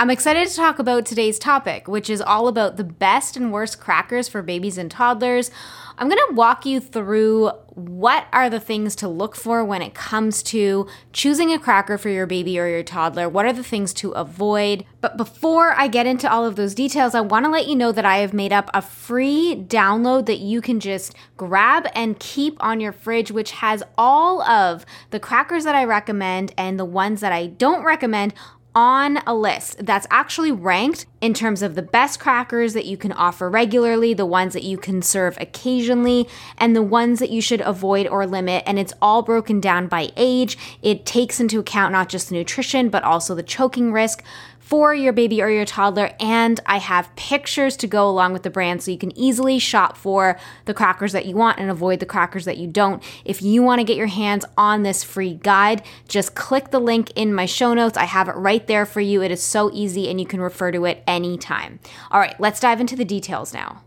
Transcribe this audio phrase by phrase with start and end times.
[0.00, 3.80] I'm excited to talk about today's topic, which is all about the best and worst
[3.80, 5.50] crackers for babies and toddlers.
[5.98, 9.94] I'm going to walk you through what are the things to look for when it
[9.94, 13.28] comes to choosing a cracker for your baby or your toddler.
[13.28, 14.84] What are the things to avoid?
[15.00, 17.90] But before I get into all of those details, I want to let you know
[17.90, 22.56] that I have made up a free download that you can just grab and keep
[22.62, 27.20] on your fridge, which has all of the crackers that I recommend and the ones
[27.20, 28.34] that I don't recommend
[28.78, 33.10] on a list that's actually ranked in terms of the best crackers that you can
[33.10, 37.60] offer regularly, the ones that you can serve occasionally, and the ones that you should
[37.62, 38.62] avoid or limit.
[38.68, 40.56] And it's all broken down by age.
[40.80, 44.22] It takes into account not just the nutrition, but also the choking risk
[44.68, 46.10] for your baby or your toddler.
[46.20, 49.96] And I have pictures to go along with the brand so you can easily shop
[49.96, 53.02] for the crackers that you want and avoid the crackers that you don't.
[53.24, 57.10] If you want to get your hands on this free guide, just click the link
[57.16, 57.96] in my show notes.
[57.96, 59.22] I have it right there for you.
[59.22, 61.80] It is so easy and you can refer to it anytime.
[62.10, 63.82] All right, let's dive into the details now.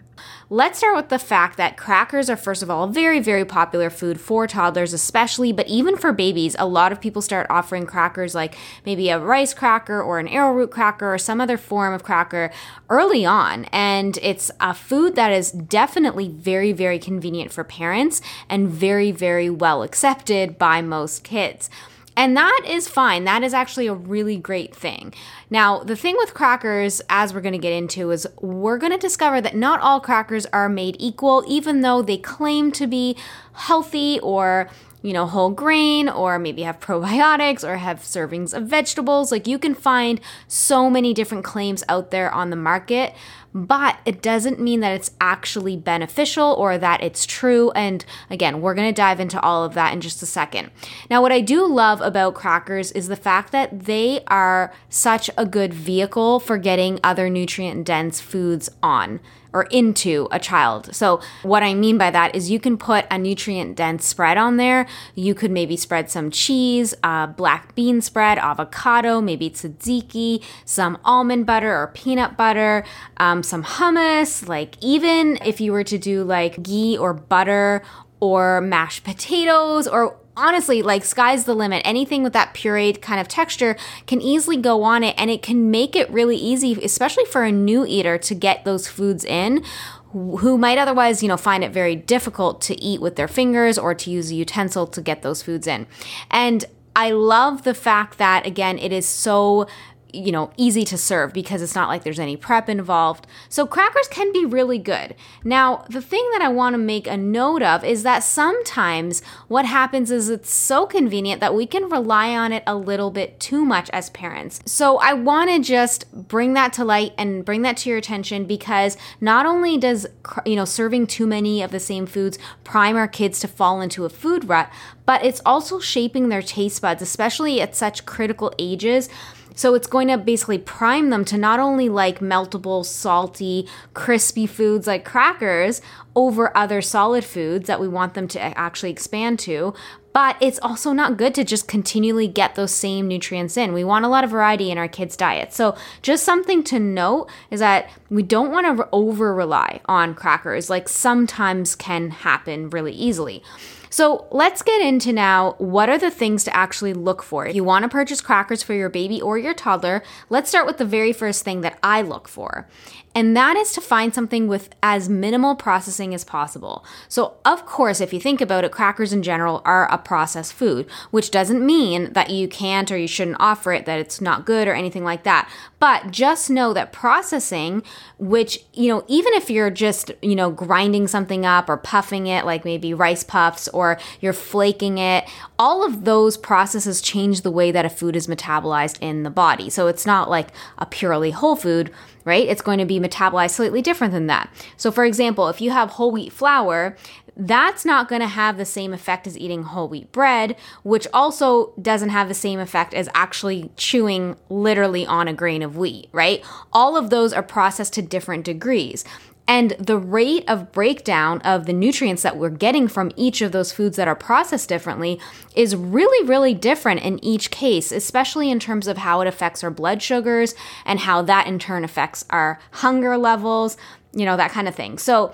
[0.49, 3.89] Let's start with the fact that crackers are, first of all, a very, very popular
[3.89, 6.57] food for toddlers, especially, but even for babies.
[6.59, 10.69] A lot of people start offering crackers like maybe a rice cracker or an arrowroot
[10.69, 12.51] cracker or some other form of cracker
[12.89, 13.65] early on.
[13.71, 19.49] And it's a food that is definitely very, very convenient for parents and very, very
[19.49, 21.69] well accepted by most kids.
[22.15, 23.23] And that is fine.
[23.23, 25.13] That is actually a really great thing.
[25.49, 28.97] Now, the thing with crackers, as we're going to get into, is we're going to
[28.97, 33.15] discover that not all crackers are made equal, even though they claim to be
[33.53, 34.69] healthy or
[35.01, 39.31] you know, whole grain or maybe have probiotics or have servings of vegetables.
[39.31, 43.15] Like you can find so many different claims out there on the market
[43.53, 47.71] but it doesn't mean that it's actually beneficial or that it's true.
[47.71, 50.71] And again, we're going to dive into all of that in just a second.
[51.09, 55.45] Now, what I do love about crackers is the fact that they are such a
[55.45, 59.19] good vehicle for getting other nutrient dense foods on
[59.53, 60.93] or into a child.
[60.95, 64.57] So, what I mean by that is you can put a nutrient dense spread on
[64.57, 64.87] there.
[65.15, 71.45] You could maybe spread some cheese, uh, black bean spread, avocado, maybe tzatziki, some almond
[71.45, 72.83] butter or peanut butter,
[73.17, 74.47] um, some hummus.
[74.47, 77.83] Like, even if you were to do like ghee or butter
[78.21, 81.81] or mashed potatoes or honestly, like sky's the limit.
[81.85, 83.75] Anything with that pureed kind of texture
[84.07, 87.51] can easily go on it and it can make it really easy, especially for a
[87.51, 89.63] new eater to get those foods in
[90.11, 93.95] who might otherwise, you know, find it very difficult to eat with their fingers or
[93.95, 95.87] to use a utensil to get those foods in.
[96.29, 96.65] And
[96.95, 99.67] I love the fact that again, it is so
[100.13, 103.27] you know, easy to serve because it's not like there's any prep involved.
[103.49, 105.15] So crackers can be really good.
[105.43, 109.65] Now, the thing that I want to make a note of is that sometimes what
[109.65, 113.65] happens is it's so convenient that we can rely on it a little bit too
[113.65, 114.61] much as parents.
[114.65, 118.45] So I want to just bring that to light and bring that to your attention
[118.45, 120.07] because not only does,
[120.45, 124.05] you know, serving too many of the same foods prime our kids to fall into
[124.05, 124.69] a food rut,
[125.05, 129.09] but it's also shaping their taste buds, especially at such critical ages
[129.55, 134.87] so it's going to basically prime them to not only like meltable, salty, crispy foods
[134.87, 135.81] like crackers
[136.15, 139.73] over other solid foods that we want them to actually expand to,
[140.13, 143.71] but it's also not good to just continually get those same nutrients in.
[143.71, 145.53] We want a lot of variety in our kids' diet.
[145.53, 150.69] So, just something to note is that we don't want to over rely on crackers,
[150.69, 153.41] like sometimes can happen really easily.
[153.91, 157.45] So let's get into now what are the things to actually look for.
[157.45, 160.77] If you want to purchase crackers for your baby or your toddler, let's start with
[160.77, 162.69] the very first thing that I look for.
[163.13, 166.85] And that is to find something with as minimal processing as possible.
[167.09, 170.89] So, of course, if you think about it, crackers in general are a processed food,
[171.11, 174.67] which doesn't mean that you can't or you shouldn't offer it, that it's not good
[174.67, 175.49] or anything like that.
[175.79, 177.83] But just know that processing,
[178.17, 182.45] which, you know, even if you're just, you know, grinding something up or puffing it,
[182.45, 185.25] like maybe rice puffs, or you're flaking it,
[185.59, 189.69] all of those processes change the way that a food is metabolized in the body.
[189.69, 191.91] So it's not like a purely whole food
[192.25, 192.47] right?
[192.47, 194.49] It's going to be metabolized slightly different than that.
[194.77, 196.95] So, for example, if you have whole wheat flour,
[197.35, 201.73] that's not going to have the same effect as eating whole wheat bread, which also
[201.81, 206.43] doesn't have the same effect as actually chewing literally on a grain of wheat, right?
[206.73, 209.05] All of those are processed to different degrees.
[209.51, 213.73] And the rate of breakdown of the nutrients that we're getting from each of those
[213.73, 215.19] foods that are processed differently
[215.57, 219.69] is really, really different in each case, especially in terms of how it affects our
[219.69, 220.55] blood sugars
[220.85, 223.75] and how that in turn affects our hunger levels,
[224.13, 224.97] you know, that kind of thing.
[224.97, 225.33] So,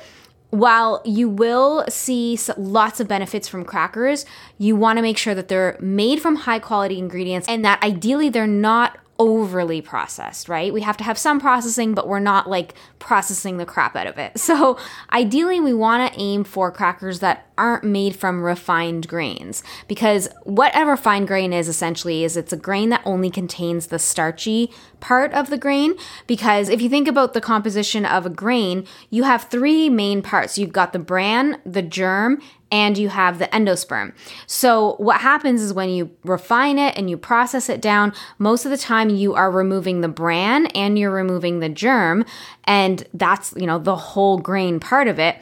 [0.49, 4.25] while you will see lots of benefits from crackers,
[4.57, 8.29] you want to make sure that they're made from high quality ingredients and that ideally
[8.29, 10.73] they're not overly processed, right?
[10.73, 14.17] We have to have some processing, but we're not like processing the crap out of
[14.17, 14.33] it.
[14.47, 14.77] So,
[15.11, 20.95] ideally, we want to aim for crackers that aren't made from refined grains because whatever
[20.95, 25.49] fine grain is essentially is it's a grain that only contains the starchy part of
[25.49, 25.95] the grain
[26.25, 30.57] because if you think about the composition of a grain, you have three main parts.
[30.57, 34.13] You've got the bran, the germ, and you have the endosperm.
[34.45, 38.71] So, what happens is when you refine it and you process it down, most of
[38.71, 42.25] the time you are removing the bran and you're removing the germ,
[42.65, 45.41] and that's, you know, the whole grain part of it.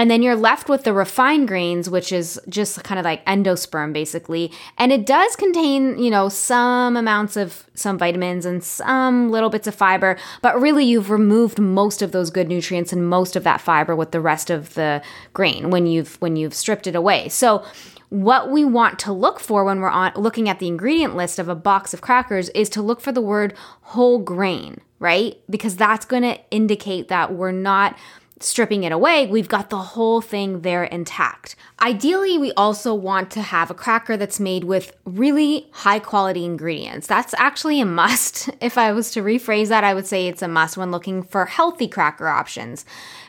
[0.00, 3.92] And then you're left with the refined grains, which is just kind of like endosperm
[3.92, 4.50] basically.
[4.78, 9.66] And it does contain, you know, some amounts of some vitamins and some little bits
[9.66, 13.60] of fiber, but really you've removed most of those good nutrients and most of that
[13.60, 15.02] fiber with the rest of the
[15.34, 17.28] grain when you've when you've stripped it away.
[17.28, 17.62] So
[18.08, 21.50] what we want to look for when we're on looking at the ingredient list of
[21.50, 25.36] a box of crackers is to look for the word whole grain, right?
[25.50, 27.98] Because that's going to indicate that we're not
[28.40, 31.56] stripping it away, we've got the whole thing there intact.
[31.80, 37.06] Ideally, we also want to have a cracker that's made with really high quality ingredients.
[37.06, 38.48] That's actually a must.
[38.60, 41.46] If I was to rephrase that, I would say it's a must when looking for
[41.46, 42.84] healthy cracker options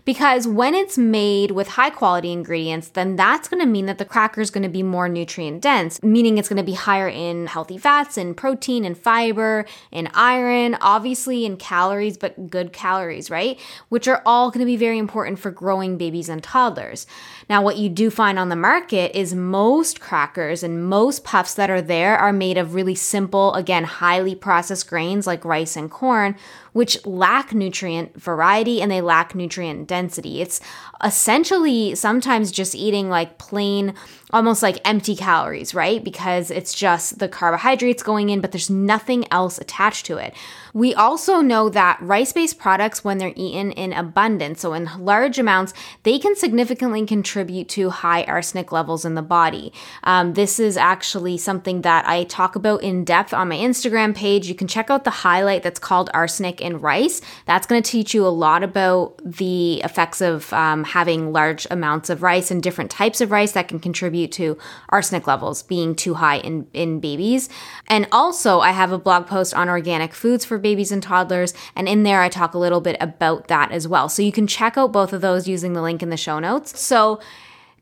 [0.06, 4.06] because when it's made with high quality ingredients, then that's going to mean that the
[4.06, 7.48] cracker is going to be more nutrient dense, meaning it's going to be higher in
[7.48, 13.60] healthy fats and protein and fiber and iron, obviously in calories, but good calories, right?
[13.90, 17.06] Which are all going to be very important for growing babies and toddlers.
[17.52, 21.70] Now, what you do find on the market is most crackers and most puffs that
[21.70, 26.38] are there are made of really simple, again, highly processed grains like rice and corn,
[26.72, 30.40] which lack nutrient variety and they lack nutrient density.
[30.42, 30.62] It's
[31.04, 33.96] essentially sometimes just eating like plain,
[34.32, 36.02] almost like empty calories, right?
[36.02, 40.34] Because it's just the carbohydrates going in, but there's nothing else attached to it.
[40.74, 45.38] We also know that rice based products, when they're eaten in abundance, so in large
[45.40, 45.74] amounts,
[46.04, 49.74] they can significantly contribute to high arsenic levels in the body.
[50.04, 54.48] Um, this is actually something that I talk about in depth on my Instagram page.
[54.48, 57.22] You can check out the highlight that's called Arsenic in Rice.
[57.46, 62.10] That's going to teach you a lot about the effects of um, having large amounts
[62.10, 64.58] of rice and different types of rice that can contribute to
[64.90, 67.50] arsenic levels being too high in, in babies.
[67.88, 71.54] And also, I have a blog post on organic foods for babies and toddlers.
[71.76, 74.10] And in there, I talk a little bit about that as well.
[74.10, 76.80] So you can check out both of those using the link in the show notes.
[76.80, 77.20] So,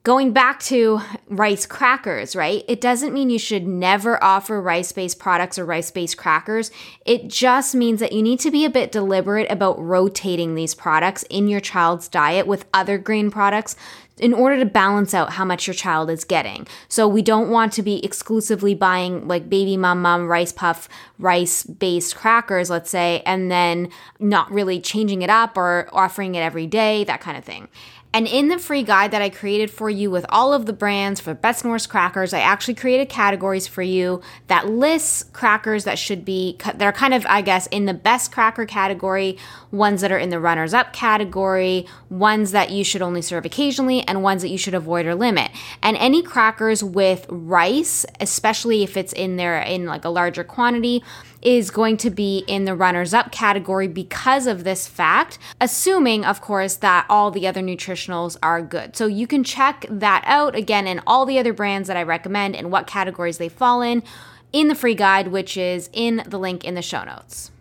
[0.03, 2.63] Going back to rice crackers, right?
[2.69, 6.71] It doesn't mean you should never offer rice based products or rice based crackers.
[7.05, 11.23] It just means that you need to be a bit deliberate about rotating these products
[11.23, 13.75] in your child's diet with other grain products
[14.19, 16.67] in order to balance out how much your child is getting.
[16.87, 21.63] So we don't want to be exclusively buying like baby mum mum rice puff rice
[21.63, 26.67] based crackers, let's say, and then not really changing it up or offering it every
[26.67, 27.67] day, that kind of thing.
[28.11, 31.19] And in the free guide that I created for you with all of the brands
[31.19, 36.25] for best worst crackers, I actually created categories for you that lists crackers that should
[36.25, 39.37] be, they're kind of, I guess, in the best cracker category,
[39.69, 44.01] ones that are in the runners up category, ones that you should only serve occasionally,
[44.07, 45.51] and ones that you should avoid or limit.
[45.83, 51.03] And any crackers with rice, especially if it's in there in like a larger quantity,
[51.41, 56.41] is going to be in the runners up category because of this fact, assuming, of
[56.41, 58.95] course, that all the other nutritionals are good.
[58.95, 62.55] So you can check that out again in all the other brands that I recommend
[62.55, 64.03] and what categories they fall in
[64.51, 67.51] in the free guide, which is in the link in the show notes.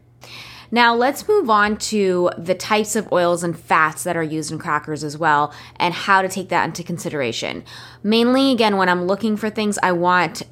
[0.70, 4.58] Now, let's move on to the types of oils and fats that are used in
[4.58, 7.64] crackers as well and how to take that into consideration.
[8.02, 10.42] Mainly, again, when I'm looking for things, I want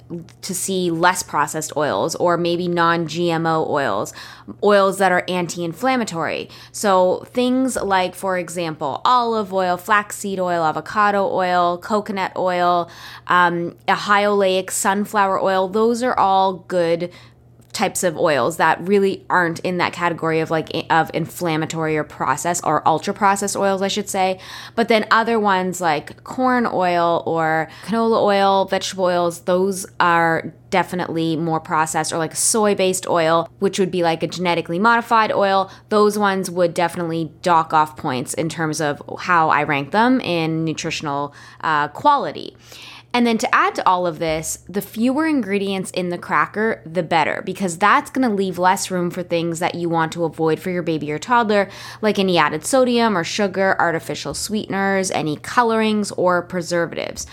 [0.41, 4.15] to see less processed oils or maybe non GMO oils,
[4.65, 6.49] oils that are anti inflammatory.
[6.73, 12.91] So, things like, for example, olive oil, flaxseed oil, avocado oil, coconut oil,
[13.27, 17.13] um, a high oleic sunflower oil, those are all good
[17.77, 22.65] types of oils that really aren't in that category of like of inflammatory or processed
[22.65, 24.41] or ultra processed oils I should say.
[24.75, 31.37] But then other ones like corn oil or canola oil vegetable oils those are definitely
[31.37, 32.15] more processed.
[32.15, 35.71] Or like soy based oil which would be like a genetically modified oil.
[35.91, 40.65] Those ones would definitely dock off points in terms of how I rank them in
[40.65, 42.57] nutritional uh, quality
[43.17, 47.03] and then to add to all of this, the fewer ingredients in the cracker, the
[47.03, 50.69] better, because that's gonna leave less room for things that you want to avoid for
[50.69, 51.71] your baby or toddler,
[52.03, 57.27] like any added sodium or sugar, artificial sweeteners, any colorings, or preservatives.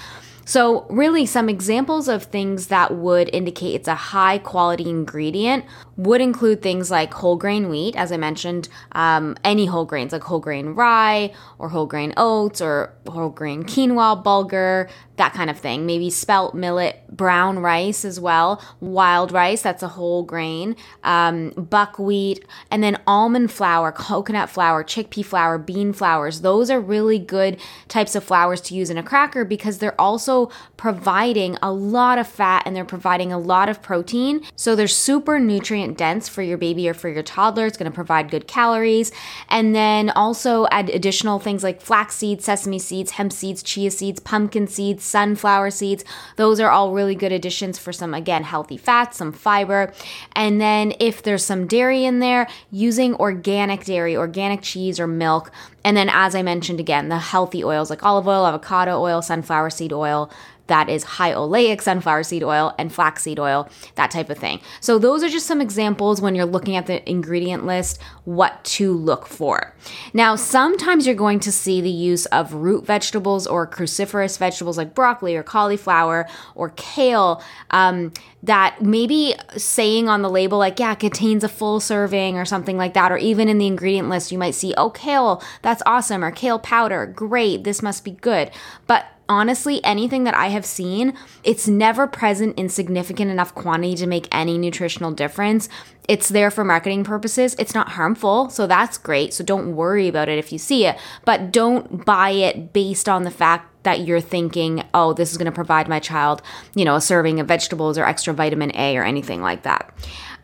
[0.45, 6.21] So, really, some examples of things that would indicate it's a high quality ingredient would
[6.21, 10.39] include things like whole grain wheat, as I mentioned, um, any whole grains like whole
[10.39, 15.85] grain rye or whole grain oats or whole grain quinoa, bulgur, that kind of thing.
[15.85, 22.43] Maybe spelt, millet, brown rice as well, wild rice, that's a whole grain, um, buckwheat,
[22.71, 26.41] and then almond flour, coconut flour, chickpea flour, bean flours.
[26.41, 30.32] Those are really good types of flours to use in a cracker because they're also
[30.77, 34.41] providing a lot of fat and they're providing a lot of protein.
[34.55, 37.65] So they're super nutrient dense for your baby or for your toddler.
[37.65, 39.11] It's going to provide good calories.
[39.49, 44.19] And then also add additional things like flax seeds, sesame seeds, hemp seeds, chia seeds,
[44.19, 46.03] pumpkin seeds sunflower seeds.
[46.35, 49.93] Those are all really good additions for some, again, healthy fats, some fiber.
[50.35, 55.51] And then if there's some dairy in there, using organic dairy, organic cheese or milk.
[55.85, 59.69] And then, as I mentioned again, the healthy oils like olive oil, avocado oil, sunflower
[59.69, 60.31] seed oil,
[60.67, 64.59] that is high oleic sunflower seed oil and flaxseed oil, that type of thing.
[64.79, 68.93] So, those are just some examples when you're looking at the ingredient list, what to
[68.93, 69.75] look for.
[70.13, 74.95] Now, sometimes you're going to see the use of root vegetables or cruciferous vegetables like
[74.95, 77.43] broccoli or cauliflower or kale.
[77.71, 78.11] Um,
[78.43, 82.93] that maybe saying on the label, like, yeah, contains a full serving or something like
[82.93, 86.29] that, or even in the ingredient list, you might see, oh, kale, that's awesome, or
[86.29, 88.51] kale powder, great, this must be good.
[88.85, 91.13] But honestly, anything that I have seen,
[91.43, 95.69] it's never present in significant enough quantity to make any nutritional difference.
[96.07, 97.55] It's there for marketing purposes.
[97.57, 99.33] It's not harmful, so that's great.
[99.33, 103.23] So don't worry about it if you see it, but don't buy it based on
[103.23, 106.41] the fact that you're thinking, oh, this is going to provide my child,
[106.73, 109.93] you know, a serving of vegetables or extra vitamin A or anything like that.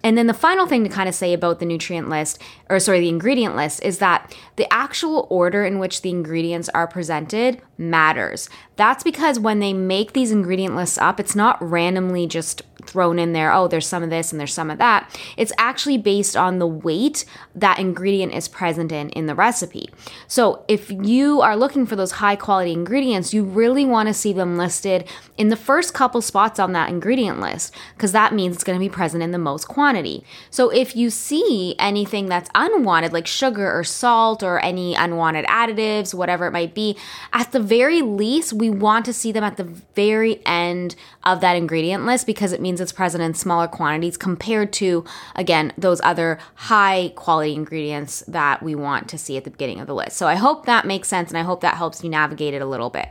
[0.04, 3.00] And then the final thing to kind of say about the nutrient list, or sorry,
[3.00, 8.50] the ingredient list, is that the actual order in which the ingredients are presented matters.
[8.76, 13.34] That's because when they make these ingredient lists up, it's not randomly just thrown in
[13.34, 15.16] there, oh, there's some of this and there's some of that.
[15.38, 19.90] It's actually based on the weight that ingredient is present in in the recipe.
[20.28, 24.34] So if you are looking for those high quality ingredients, you really want to see
[24.34, 28.64] them listed in the first couple spots on that ingredient list because that means it's
[28.64, 30.24] going to be present in the most quantity.
[30.50, 36.14] So if you see anything that's unwanted, like sugar or salt or any unwanted additives,
[36.14, 36.98] whatever it might be,
[37.34, 41.56] at the very least, we want to see them at the very end of that
[41.56, 45.04] ingredient list because it means it's present in smaller quantities compared to,
[45.36, 49.88] again, those other high quality ingredients that we want to see at the beginning of
[49.88, 50.18] the list.
[50.18, 52.66] So I hope that makes sense and I hope that helps you navigate it a
[52.66, 53.10] little bit.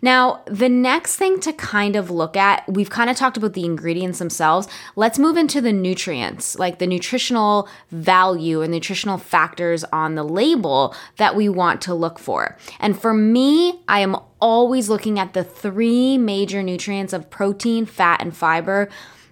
[0.00, 3.64] Now, the next thing to kind of look at, we've kind of talked about the
[3.64, 4.68] ingredients themselves.
[4.96, 10.94] Let's move into the nutrients, like the nutritional value and nutritional factors on the label
[11.16, 12.56] that we want to look for.
[12.78, 18.20] And for me, I am always looking at the three major nutrients of protein, fat,
[18.20, 18.88] and fiber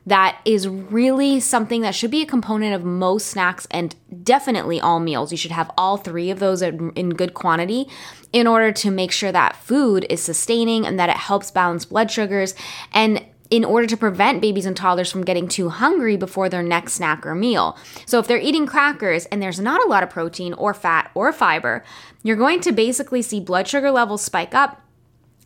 [0.07, 5.01] that is really something that should be a component of most snacks and definitely all
[5.01, 5.33] meals.
[5.33, 7.89] You should have all three of those in good quantity
[8.33, 12.11] in order to make sure that food is sustaining and that it helps balance blood
[12.11, 12.55] sugars
[12.93, 16.95] and in order to prevent babies and toddlers from getting too hungry before their next
[16.95, 17.77] snack or meal.
[18.05, 21.33] So, if they're eating crackers and there's not a lot of protein or fat or
[21.33, 21.85] fiber,
[22.23, 24.83] you're going to basically see blood sugar levels spike up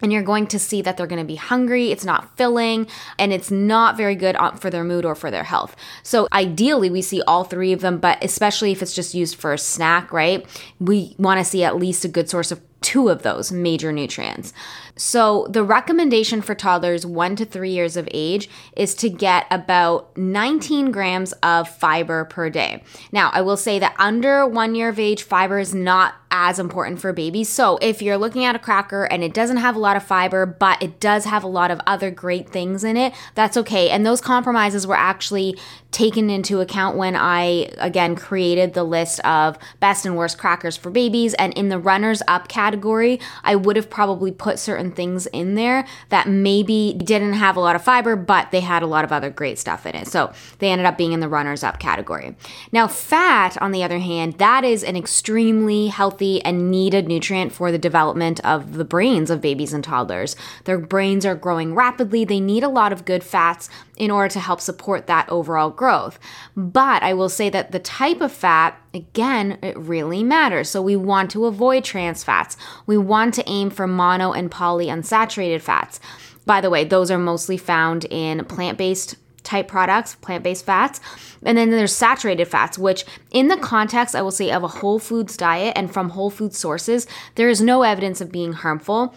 [0.02, 2.86] and you're going to see that they're going to be hungry, it's not filling,
[3.18, 5.76] and it's not very good for their mood or for their health.
[6.02, 9.52] So, ideally, we see all three of them, but especially if it's just used for
[9.52, 10.46] a snack, right?
[10.78, 14.52] We want to see at least a good source of two of those major nutrients.
[15.00, 20.14] So, the recommendation for toddlers one to three years of age is to get about
[20.18, 22.82] 19 grams of fiber per day.
[23.10, 27.00] Now, I will say that under one year of age, fiber is not as important
[27.00, 27.48] for babies.
[27.48, 30.44] So, if you're looking at a cracker and it doesn't have a lot of fiber,
[30.44, 33.88] but it does have a lot of other great things in it, that's okay.
[33.88, 35.56] And those compromises were actually
[35.92, 40.90] taken into account when I, again, created the list of best and worst crackers for
[40.90, 41.34] babies.
[41.34, 45.86] And in the runners up category, I would have probably put certain things in there
[46.08, 49.30] that maybe didn't have a lot of fiber, but they had a lot of other
[49.30, 50.06] great stuff in it.
[50.06, 52.36] So they ended up being in the runners up category.
[52.72, 57.72] Now, fat, on the other hand, that is an extremely healthy and needed nutrient for
[57.72, 60.36] the development of the brains of babies and toddlers.
[60.64, 64.40] Their brains are growing rapidly, they need a lot of good fats in order to
[64.40, 66.18] help support that overall growth.
[66.56, 70.70] But I will say that the type of fat, again, it really matters.
[70.70, 72.56] So we want to avoid trans fats.
[72.86, 74.50] We want to aim for mono and
[74.80, 76.00] polyunsaturated fats.
[76.46, 81.00] By the way, those are mostly found in plant based type products, plant based fats.
[81.44, 84.98] And then there's saturated fats, which, in the context, I will say, of a whole
[84.98, 87.06] foods diet and from whole food sources,
[87.36, 89.14] there is no evidence of being harmful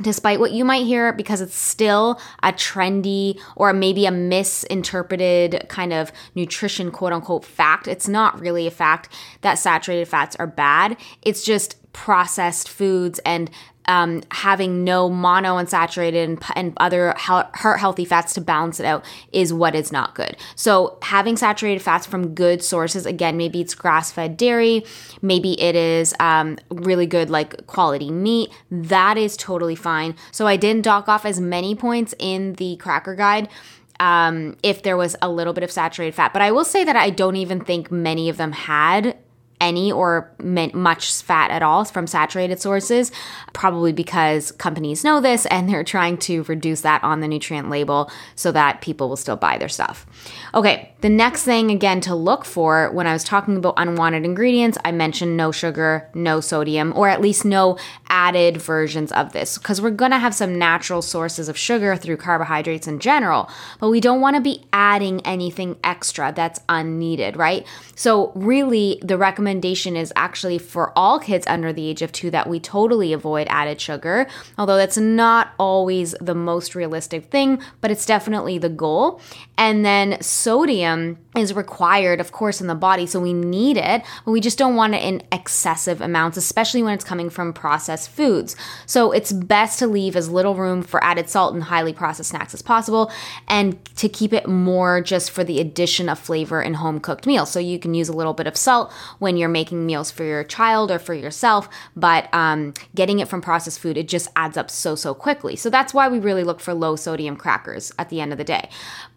[0.00, 5.92] despite what you might hear, because it's still a trendy or maybe a misinterpreted kind
[5.92, 7.86] of nutrition quote unquote fact.
[7.86, 9.08] It's not really a fact
[9.42, 10.96] that saturated fats are bad.
[11.20, 13.50] It's just processed foods and
[13.86, 19.52] um, having no monounsaturated and, and other heart healthy fats to balance it out is
[19.52, 20.36] what is not good.
[20.54, 24.84] So having saturated fats from good sources, again, maybe it's grass fed dairy,
[25.20, 28.50] maybe it is um, really good like quality meat.
[28.70, 30.14] That is totally fine.
[30.30, 33.48] So I didn't dock off as many points in the cracker guide.
[34.00, 36.32] Um, if there was a little bit of saturated fat.
[36.32, 39.16] But I will say that I don't even think many of them had
[39.62, 43.12] any or much fat at all from saturated sources,
[43.52, 48.10] probably because companies know this and they're trying to reduce that on the nutrient label
[48.34, 50.04] so that people will still buy their stuff.
[50.54, 54.78] Okay, the next thing again to look for when I was talking about unwanted ingredients,
[54.84, 57.76] I mentioned no sugar, no sodium, or at least no
[58.08, 62.86] added versions of this because we're to have some natural sources of sugar through carbohydrates
[62.86, 67.66] in general, but we don't want to be adding anything extra that's unneeded, right?
[67.96, 72.48] So, really, the recommendation is actually for all kids under the age of two that
[72.48, 78.06] we totally avoid added sugar, although that's not always the most realistic thing, but it's
[78.06, 79.20] definitely the goal.
[79.58, 80.91] And then sodium
[81.36, 84.76] is required, of course, in the body, so we need it, but we just don't
[84.76, 88.54] want it in excessive amounts, especially when it's coming from processed foods.
[88.86, 92.54] So it's best to leave as little room for added salt and highly processed snacks
[92.54, 93.10] as possible,
[93.48, 97.50] and to keep it more just for the addition of flavor in home cooked meals.
[97.50, 100.44] So you can use a little bit of salt when you're making meals for your
[100.44, 104.70] child or for yourself, but um, getting it from processed food, it just adds up
[104.70, 105.56] so, so quickly.
[105.56, 108.44] So that's why we really look for low sodium crackers at the end of the
[108.44, 108.68] day.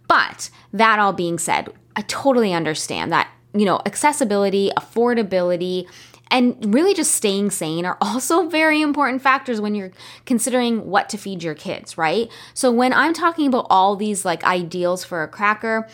[0.08, 5.88] But that all being said, I totally understand that, you know, accessibility, affordability,
[6.32, 9.92] and really just staying sane are also very important factors when you're
[10.26, 12.30] considering what to feed your kids, right?
[12.54, 15.88] So when I'm talking about all these like ideals for a cracker,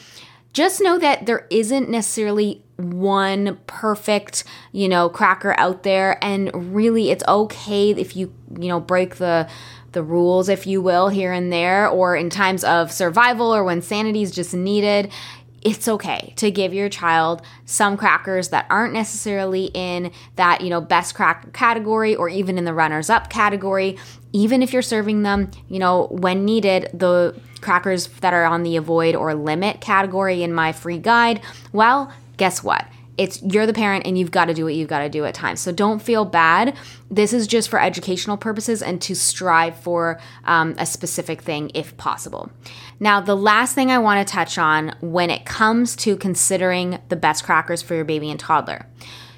[0.54, 7.12] just know that there isn't necessarily one perfect, you know, cracker out there and really
[7.12, 9.47] it's okay if you, you know, break the
[9.91, 13.82] the rules, if you will, here and there, or in times of survival or when
[13.82, 15.12] sanity is just needed,
[15.62, 20.82] it's okay to give your child some crackers that aren't necessarily in that, you know,
[20.82, 23.97] best cracker category or even in the runners up category.
[24.34, 28.75] Even if you're serving them, you know, when needed, the crackers that are on the
[28.75, 32.88] avoid or limit category in my free guide, well, guess what?
[33.21, 35.36] It's you're the parent and you've got to do what you've got to do at
[35.36, 35.60] times.
[35.60, 36.75] So don't feel bad.
[37.12, 41.95] This is just for educational purposes and to strive for um, a specific thing if
[41.97, 42.51] possible.
[42.99, 47.15] Now, the last thing I want to touch on when it comes to considering the
[47.15, 48.88] best crackers for your baby and toddler,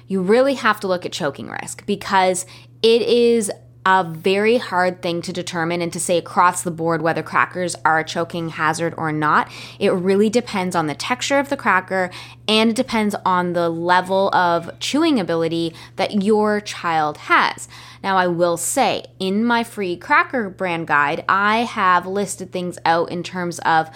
[0.08, 2.46] you really have to look at choking risk because
[2.82, 3.52] it is
[3.86, 7.98] a very hard thing to determine and to say across the board whether crackers are
[7.98, 9.50] a choking hazard or not.
[9.78, 12.10] It really depends on the texture of the cracker
[12.48, 17.68] and it depends on the level of chewing ability that your child has.
[18.02, 23.10] Now, I will say in my free cracker brand guide, I have listed things out
[23.10, 23.90] in terms of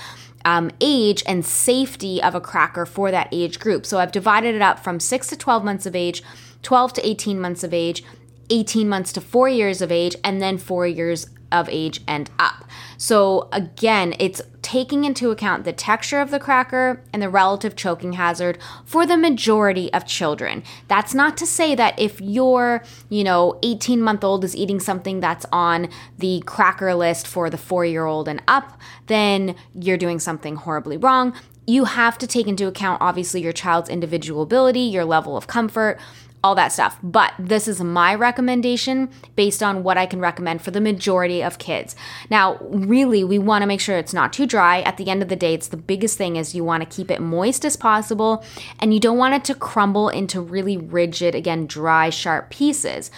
[0.44, 3.85] um, age and safety of a cracker for that age group.
[3.87, 6.22] So I've divided it up from 6 to 12 months of age,
[6.62, 8.03] 12 to 18 months of age,
[8.50, 12.64] 18 months to four years of age, and then four years of age and up.
[12.96, 18.14] So again, it's taking into account the texture of the cracker and the relative choking
[18.14, 20.62] hazard for the majority of children.
[20.88, 25.20] That's not to say that if your, you know, 18 month old is eating something
[25.20, 30.18] that's on the cracker list for the four year old and up, then you're doing
[30.18, 31.34] something horribly wrong.
[31.66, 35.98] You have to take into account, obviously, your child's individual ability, your level of comfort,
[36.42, 36.98] all that stuff.
[37.03, 41.59] But this is my recommendation based on what I can recommend for the majority of
[41.59, 41.96] kids.
[42.31, 44.81] Now, really, we want to make sure it's not too dry.
[44.83, 47.11] At the end of the day, it's the biggest thing is you want to keep
[47.11, 48.44] it moist as possible
[48.79, 53.11] and you don't want it to crumble into really rigid, again, dry, sharp pieces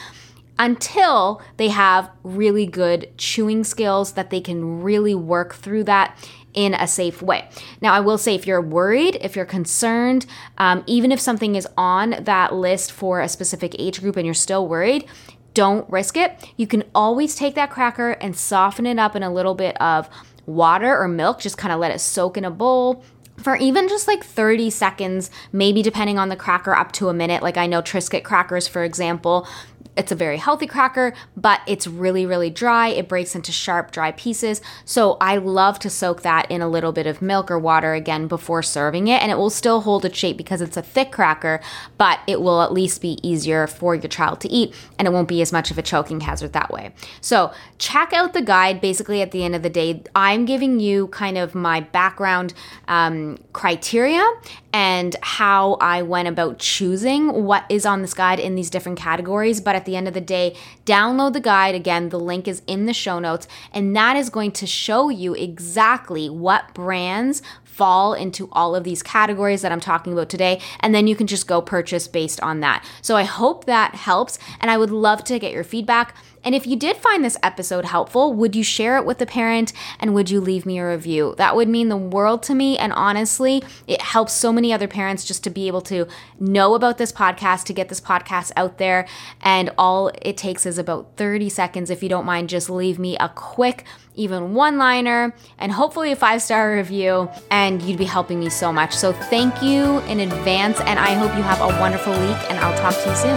[0.59, 6.15] until they have really good chewing skills that they can really work through that
[6.55, 7.49] in a safe way.
[7.81, 10.27] Now, I will say if you're worried, if you're concerned,
[10.59, 14.35] um, even if something is on that list for a specific age group and you're
[14.35, 15.05] still worried,
[15.55, 16.53] don't risk it.
[16.57, 20.09] You can always take that cracker and soften it up in a little bit of
[20.47, 23.05] water or milk, just kind of let it soak in a bowl
[23.43, 27.43] for even just like 30 seconds, maybe depending on the cracker, up to a minute.
[27.43, 29.49] Like I know Triscuit crackers, for example,
[29.97, 32.89] it's a very healthy cracker, but it's really, really dry.
[32.89, 34.63] It breaks into sharp, dry pieces.
[34.85, 38.29] So I love to soak that in a little bit of milk or water again
[38.29, 39.21] before serving it.
[39.23, 41.61] And it will still hold its shape because it's a thick cracker,
[41.99, 45.29] but it will at least be easier for your child to eat and it won't
[45.29, 46.93] be as much of a choking hazard that way.
[47.21, 48.81] So check out the guide.
[48.81, 52.55] Basically, at the end of the day, I'm giving you kind of my background
[52.89, 54.27] um, criteria
[54.73, 59.61] and how I went about choosing what is on this guide in these different categories.
[59.61, 61.75] But at the end of the day, download the guide.
[61.75, 65.35] Again, the link is in the show notes, and that is going to show you
[65.35, 70.61] exactly what brands fall into all of these categories that I'm talking about today.
[70.81, 72.85] And then you can just go purchase based on that.
[73.01, 74.39] So I hope that helps.
[74.61, 76.15] And I would love to get your feedback.
[76.45, 79.73] And if you did find this episode helpful, would you share it with a parent
[79.99, 81.35] and would you leave me a review?
[81.39, 82.79] That would mean the world to me.
[82.79, 86.07] And honestly, it helps so many other parents just to be able to
[86.39, 89.07] know about this podcast, to get this podcast out there.
[89.43, 91.91] And all it takes is about 30 seconds.
[91.91, 96.17] If you don't mind, just leave me a quick, even one liner, and hopefully a
[96.17, 97.29] five star review.
[97.51, 98.95] And you'd be helping me so much.
[98.95, 100.81] So thank you in advance.
[100.81, 102.51] And I hope you have a wonderful week.
[102.51, 103.37] And I'll talk to you soon.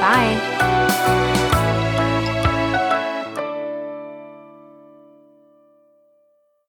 [0.00, 1.23] Bye.